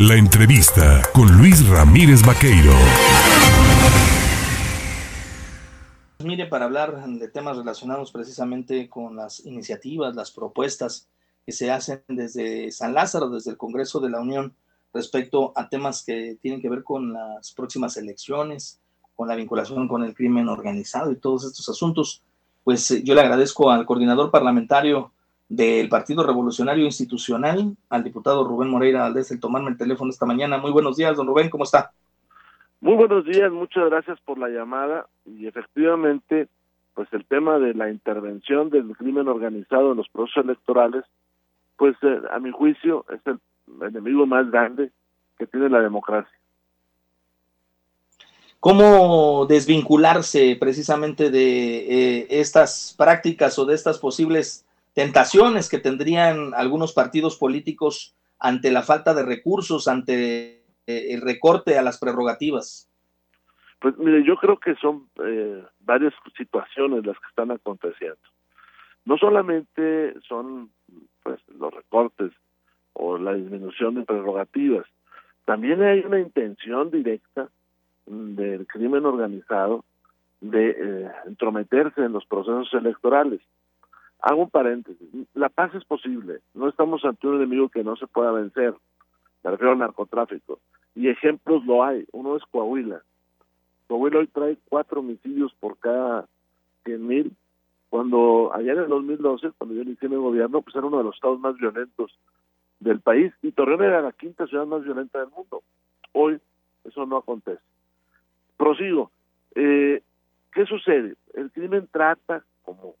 [0.00, 2.72] La entrevista con Luis Ramírez Vaqueiro.
[6.18, 11.06] Mire, para hablar de temas relacionados precisamente con las iniciativas, las propuestas
[11.46, 14.56] que se hacen desde San Lázaro, desde el Congreso de la Unión,
[14.92, 18.80] respecto a temas que tienen que ver con las próximas elecciones,
[19.14, 22.24] con la vinculación con el crimen organizado y todos estos asuntos,
[22.64, 25.12] pues eh, yo le agradezco al coordinador parlamentario
[25.48, 30.58] del Partido Revolucionario Institucional, al diputado Rubén Moreira Valdés, el tomarme el teléfono esta mañana.
[30.58, 31.92] Muy buenos días, don Rubén, ¿cómo está?
[32.80, 36.48] Muy buenos días, muchas gracias por la llamada y efectivamente,
[36.94, 41.04] pues el tema de la intervención del crimen organizado en los procesos electorales,
[41.76, 43.38] pues eh, a mi juicio es el
[43.82, 44.90] enemigo más grande
[45.38, 46.30] que tiene la democracia.
[48.60, 54.64] ¿Cómo desvincularse precisamente de eh, estas prácticas o de estas posibles
[54.94, 61.78] tentaciones que tendrían algunos partidos políticos ante la falta de recursos, ante eh, el recorte
[61.78, 62.90] a las prerrogativas?
[63.80, 68.16] Pues mire, yo creo que son eh, varias situaciones las que están aconteciendo.
[69.04, 70.70] No solamente son
[71.22, 72.32] pues los recortes
[72.94, 74.86] o la disminución de prerrogativas,
[75.44, 77.48] también hay una intención directa
[78.06, 79.84] del crimen organizado
[80.40, 83.40] de eh, entrometerse en los procesos electorales.
[84.26, 85.06] Hago un paréntesis.
[85.34, 86.40] La paz es posible.
[86.54, 88.72] No estamos ante un enemigo que no se pueda vencer.
[89.42, 90.60] Me refiero al narcotráfico.
[90.94, 92.06] Y ejemplos lo hay.
[92.10, 93.02] Uno es Coahuila.
[93.86, 96.26] Coahuila hoy trae cuatro homicidios por cada
[96.84, 97.36] cien mil.
[97.90, 101.16] Cuando allá en el 2012, cuando yo inicié mi gobierno, pues era uno de los
[101.16, 102.18] estados más violentos
[102.80, 103.30] del país.
[103.42, 105.62] Y Torreón era la quinta ciudad más violenta del mundo.
[106.12, 106.40] Hoy
[106.84, 107.60] eso no acontece.
[108.56, 109.10] Prosigo.
[109.54, 110.02] Eh,
[110.50, 111.14] ¿Qué sucede?
[111.34, 112.94] El crimen trata, como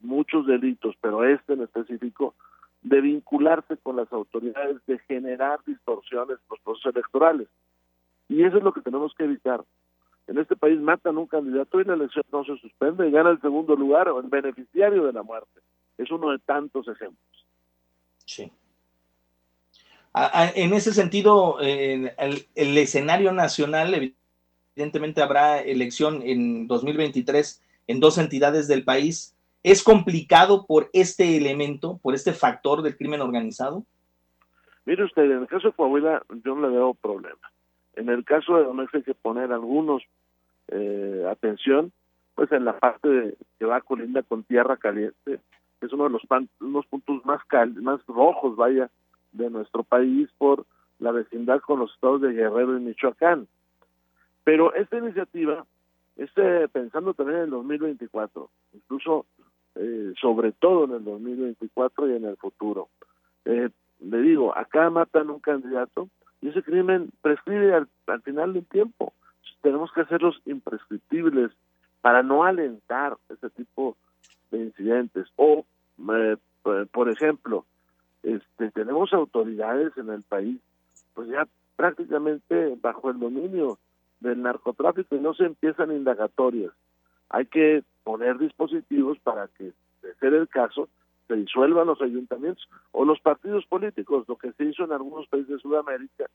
[0.00, 2.34] muchos delitos, pero este en específico,
[2.82, 7.48] de vincularse con las autoridades, de generar distorsiones en los procesos electorales.
[8.28, 9.62] Y eso es lo que tenemos que evitar.
[10.26, 13.40] En este país matan un candidato y la elección no se suspende y gana el
[13.40, 15.60] segundo lugar o el beneficiario de la muerte.
[15.98, 17.46] Es uno de tantos ejemplos.
[18.24, 18.50] Sí.
[20.54, 22.12] En ese sentido, el,
[22.54, 24.14] el escenario nacional,
[24.74, 31.98] evidentemente habrá elección en 2023 en dos entidades del país ¿Es complicado por este elemento,
[32.02, 33.84] por este factor del crimen organizado?
[34.86, 37.50] Mire usted, en el caso de Coahuila yo no le veo problema.
[37.94, 40.02] En el caso de Domex hay que poner algunos
[40.68, 41.92] eh, atención,
[42.34, 45.40] pues en la parte de, que va colinda con tierra caliente,
[45.78, 46.22] que es uno de los
[46.60, 47.40] unos puntos más
[47.76, 48.90] más rojos, vaya,
[49.32, 50.64] de nuestro país por
[50.98, 53.46] la vecindad con los estados de Guerrero y Michoacán.
[54.44, 55.66] Pero esta iniciativa
[56.16, 59.26] es eh, pensando también en el 2024, incluso
[59.76, 62.88] eh, sobre todo en el 2024 y en el futuro.
[63.44, 63.68] Eh,
[64.00, 66.08] le digo, acá matan un candidato
[66.40, 67.88] y ese crimen prescribe al,
[68.22, 69.12] final del tiempo.
[69.62, 71.52] Tenemos que hacerlos imprescriptibles
[72.00, 73.96] para no alentar ese tipo
[74.50, 75.26] de incidentes.
[75.36, 75.66] O,
[76.14, 76.36] eh,
[76.90, 77.66] por ejemplo,
[78.22, 80.58] este, tenemos autoridades en el país,
[81.14, 83.78] pues ya prácticamente bajo el dominio
[84.20, 86.72] del narcotráfico y no se empiezan indagatorias
[87.30, 90.88] hay que poner dispositivos para que, de ser el caso,
[91.28, 95.48] se disuelvan los ayuntamientos o los partidos políticos, lo que se hizo en algunos países
[95.48, 96.26] de Sudamérica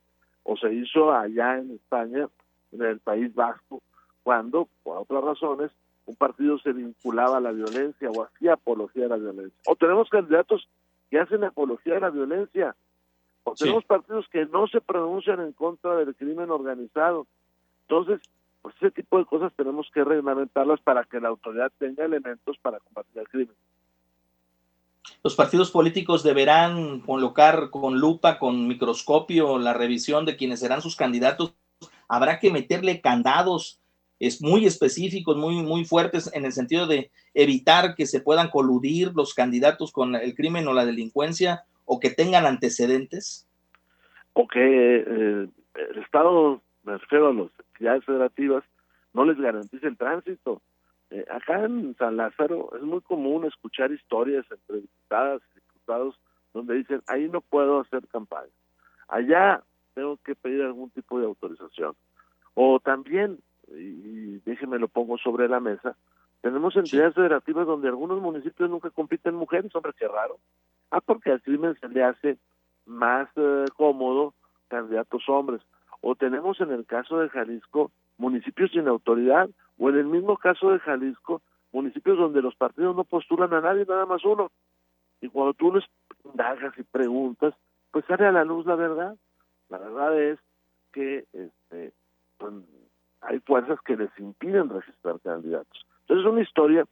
[0.43, 2.29] o se hizo allá en España,
[2.71, 3.81] en el País Vasco,
[4.23, 5.71] cuando, por otras razones,
[6.05, 9.59] un partido se vinculaba a la violencia o hacía apología de la violencia.
[9.67, 10.67] O tenemos candidatos
[11.09, 12.75] que hacen apología de la violencia,
[13.43, 17.27] o tenemos partidos que no se pronuncian en contra del crimen organizado.
[17.81, 18.21] Entonces,
[18.65, 22.79] pues ese tipo de cosas tenemos que reglamentarlas para que la autoridad tenga elementos para
[22.79, 23.55] combatir el crimen.
[25.23, 30.95] Los partidos políticos deberán colocar con lupa, con microscopio, la revisión de quienes serán sus
[30.95, 31.53] candidatos.
[32.07, 33.79] Habrá que meterle candados
[34.19, 39.11] es muy específicos, muy, muy fuertes en el sentido de evitar que se puedan coludir
[39.13, 43.47] los candidatos con el crimen o la delincuencia o que tengan antecedentes?
[44.33, 48.63] O que eh, el Estado me refiero a las entidades federativas,
[49.13, 50.61] no les garantice el tránsito.
[51.09, 56.19] Eh, acá en San Lázaro es muy común escuchar historias entre diputadas y diputados
[56.53, 58.51] donde dicen, ahí no puedo hacer campaña,
[59.09, 59.61] allá
[59.93, 61.95] tengo que pedir algún tipo de autorización.
[62.53, 65.95] O también, y, déjenme lo pongo sobre la mesa,
[66.41, 70.37] tenemos entidades federativas donde algunos municipios nunca compiten mujeres, hombre, qué raro.
[70.91, 72.37] Ah, porque al crimen se le hace
[72.85, 74.33] más eh, cómodo
[74.67, 75.61] candidatos hombres
[76.01, 80.71] o tenemos en el caso de Jalisco municipios sin autoridad, o en el mismo caso
[80.71, 84.51] de Jalisco, municipios donde los partidos no postulan a nadie, nada más uno.
[85.21, 85.83] Y cuando tú les
[86.23, 87.53] indagas y preguntas,
[87.91, 89.15] pues sale a la luz la verdad.
[89.69, 90.39] La verdad es
[90.93, 91.91] que este,
[92.37, 92.53] pues,
[93.21, 95.85] hay fuerzas que les impiden registrar candidatos.
[96.01, 96.85] Entonces es una historia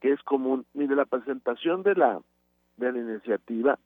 [0.00, 0.66] que es común.
[0.74, 2.20] Mire, la presentación de la,
[2.76, 3.78] de la iniciativa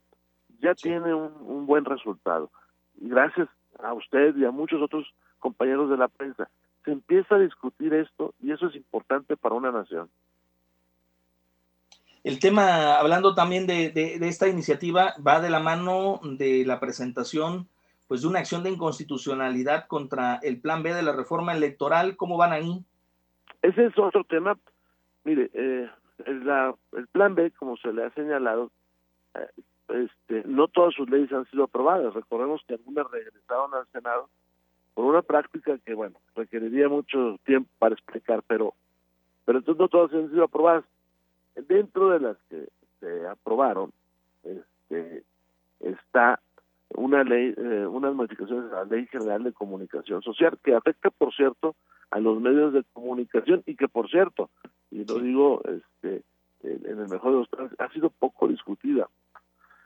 [0.60, 2.50] ya tiene un, un buen resultado.
[3.00, 3.48] Y gracias
[3.82, 6.48] a usted y a muchos otros compañeros de la prensa,
[6.84, 10.08] se empieza a discutir esto y eso es importante para una nación.
[12.22, 16.80] El tema, hablando también de, de, de, esta iniciativa, va de la mano de la
[16.80, 17.68] presentación
[18.06, 22.16] pues de una acción de inconstitucionalidad contra el plan B de la reforma electoral.
[22.16, 22.84] ¿Cómo van ahí?
[23.62, 24.58] Ese es otro tema.
[25.24, 25.90] Mire, eh,
[26.26, 28.70] la, el plan B, como se le ha señalado,
[29.34, 32.14] eh, este, no todas sus leyes han sido aprobadas.
[32.14, 34.28] Recordemos que algunas regresaron al Senado
[34.94, 38.74] por una práctica que, bueno, requeriría mucho tiempo para explicar, pero,
[39.44, 40.84] pero entonces no todas han sido aprobadas.
[41.56, 42.68] Dentro de las que
[43.00, 43.92] se aprobaron,
[44.42, 45.22] este,
[45.80, 46.40] está
[46.96, 51.34] una ley, eh, unas modificaciones a la Ley General de Comunicación Social, que afecta, por
[51.34, 51.74] cierto,
[52.10, 54.50] a los medios de comunicación y que, por cierto,
[54.90, 56.22] y lo digo este,
[56.62, 59.08] en el mejor de los casos, ha sido poco discutida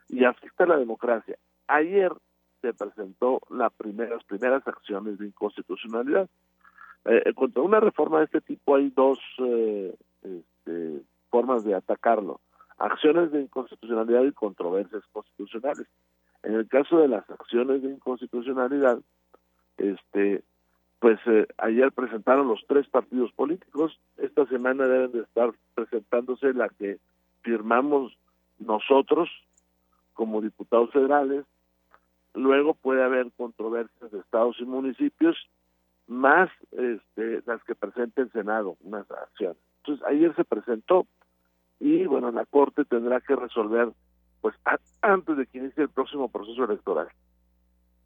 [0.08, 1.36] y afecta a la democracia.
[1.66, 2.12] Ayer
[2.60, 6.28] se presentó las primeras acciones de inconstitucionalidad.
[7.04, 12.40] Eh, contra una reforma de este tipo hay dos eh, este, formas de atacarlo.
[12.78, 15.86] Acciones de inconstitucionalidad y controversias constitucionales.
[16.42, 19.00] En el caso de las acciones de inconstitucionalidad,
[19.76, 20.42] este,
[21.00, 23.98] pues eh, ayer presentaron los tres partidos políticos.
[24.16, 26.98] Esta semana deben de estar presentándose la que
[27.42, 28.16] firmamos
[28.58, 29.28] nosotros
[30.18, 31.44] como diputados federales.
[32.34, 35.36] Luego puede haber controversias de estados y municipios,
[36.08, 39.58] más este, las que presente el Senado, unas acciones.
[39.76, 41.06] Entonces, ayer se presentó
[41.78, 43.92] y, bueno, la Corte tendrá que resolver
[44.40, 44.56] pues
[45.02, 47.08] antes de que inicie el próximo proceso electoral.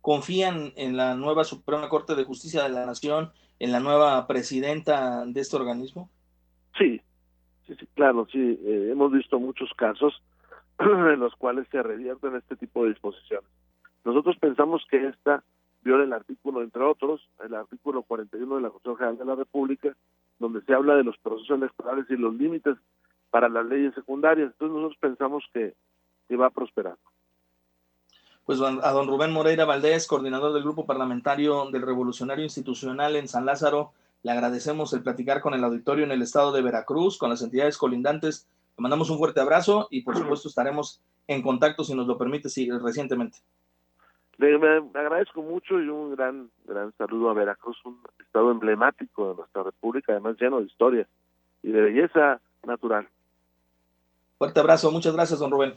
[0.03, 5.25] ¿Confían en la nueva Suprema Corte de Justicia de la Nación, en la nueva presidenta
[5.25, 6.11] de este organismo?
[6.76, 7.00] Sí,
[7.67, 8.61] sí, sí claro, sí.
[8.64, 10.23] Eh, hemos visto muchos casos
[10.79, 13.49] en los cuales se revierten este tipo de disposiciones.
[14.05, 15.43] Nosotros pensamos que esta
[15.83, 19.97] viola el artículo, entre otros, el artículo 41 de la Constitución General de la República,
[20.39, 22.77] donde se habla de los procesos electorales y los límites
[23.31, 24.53] para las leyes secundarias.
[24.53, 25.75] Entonces nosotros pensamos que
[26.29, 26.97] y va a prosperar.
[28.45, 33.47] Pues a don Rubén Moreira Valdés, coordinador del Grupo Parlamentario del Revolucionario Institucional en San
[33.47, 33.93] Lázaro,
[34.23, 37.79] le agradecemos el platicar con el auditorio en el estado de Veracruz, con las entidades
[37.79, 38.49] colindantes.
[38.77, 42.49] Le mandamos un fuerte abrazo y por supuesto estaremos en contacto, si nos lo permite,
[42.49, 43.39] sí, recientemente.
[44.39, 44.57] Le,
[44.95, 50.13] agradezco mucho y un gran, gran saludo a Veracruz, un estado emblemático de nuestra república,
[50.13, 51.07] además lleno de historia
[51.63, 53.09] y de belleza natural.
[54.39, 55.75] Fuerte abrazo, muchas gracias, don Rubén.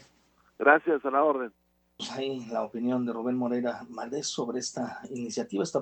[0.58, 1.52] Gracias, a la orden.
[1.98, 5.74] Pues ahí la opinión de Rubén Moreira Valdés sobre esta iniciativa, esta